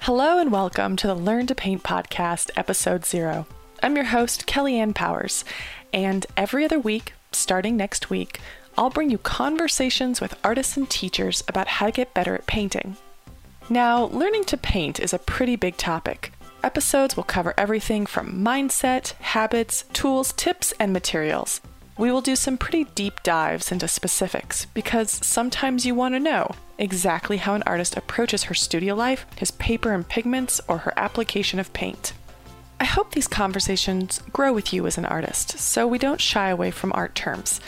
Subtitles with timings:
[0.00, 3.46] Hello and welcome to the Learn to Paint podcast, episode zero.
[3.82, 5.44] I'm your host, Kellyanne Powers,
[5.92, 8.40] and every other week, starting next week,
[8.76, 12.96] I'll bring you conversations with artists and teachers about how to get better at painting.
[13.68, 16.32] Now, learning to paint is a pretty big topic.
[16.62, 21.60] Episodes will cover everything from mindset, habits, tools, tips, and materials.
[21.96, 26.50] We will do some pretty deep dives into specifics because sometimes you want to know
[26.76, 31.60] exactly how an artist approaches her studio life, his paper and pigments, or her application
[31.60, 32.12] of paint.
[32.80, 36.72] I hope these conversations grow with you as an artist so we don't shy away
[36.72, 37.60] from art terms.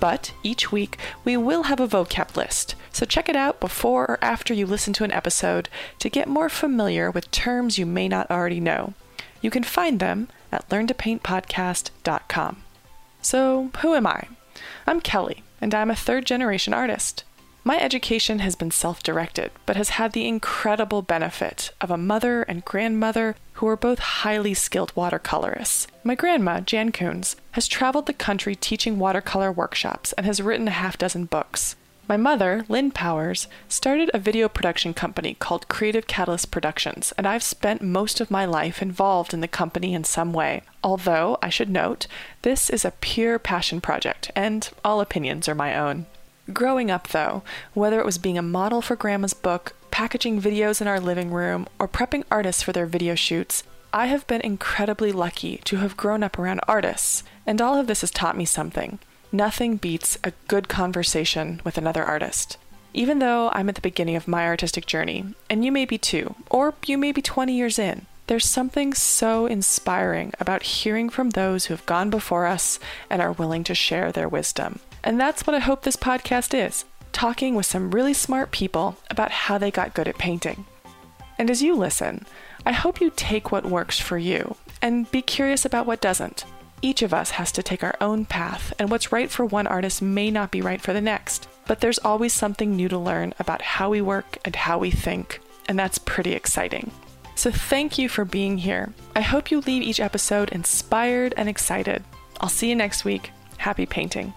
[0.00, 4.18] But each week we will have a vocab list, so check it out before or
[4.22, 8.30] after you listen to an episode to get more familiar with terms you may not
[8.30, 8.94] already know.
[9.42, 12.63] You can find them at learntopaintpodcast.com.
[13.24, 14.24] So, who am I?
[14.86, 17.24] I'm Kelly, and I'm a third generation artist.
[17.64, 22.42] My education has been self directed, but has had the incredible benefit of a mother
[22.42, 25.86] and grandmother who are both highly skilled watercolorists.
[26.04, 30.72] My grandma, Jan Kunz, has traveled the country teaching watercolor workshops and has written a
[30.72, 31.76] half dozen books.
[32.06, 37.42] My mother, Lynn Powers, started a video production company called Creative Catalyst Productions, and I've
[37.42, 40.60] spent most of my life involved in the company in some way.
[40.82, 42.06] Although, I should note,
[42.42, 46.04] this is a pure passion project, and all opinions are my own.
[46.52, 50.86] Growing up, though, whether it was being a model for Grandma's book, packaging videos in
[50.86, 53.62] our living room, or prepping artists for their video shoots,
[53.94, 58.02] I have been incredibly lucky to have grown up around artists, and all of this
[58.02, 58.98] has taught me something.
[59.34, 62.56] Nothing beats a good conversation with another artist.
[62.92, 66.36] Even though I'm at the beginning of my artistic journey, and you may be too,
[66.50, 71.64] or you may be 20 years in, there's something so inspiring about hearing from those
[71.64, 72.78] who have gone before us
[73.10, 74.78] and are willing to share their wisdom.
[75.02, 79.32] And that's what I hope this podcast is talking with some really smart people about
[79.32, 80.64] how they got good at painting.
[81.40, 82.24] And as you listen,
[82.64, 86.44] I hope you take what works for you and be curious about what doesn't.
[86.84, 90.02] Each of us has to take our own path, and what's right for one artist
[90.02, 91.48] may not be right for the next.
[91.66, 95.40] But there's always something new to learn about how we work and how we think,
[95.66, 96.90] and that's pretty exciting.
[97.36, 98.92] So thank you for being here.
[99.16, 102.04] I hope you leave each episode inspired and excited.
[102.42, 103.30] I'll see you next week.
[103.56, 104.34] Happy painting.